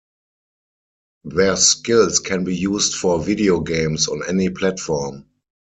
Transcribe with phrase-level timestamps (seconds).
[1.25, 5.27] Their skills can be used for video games on any platform.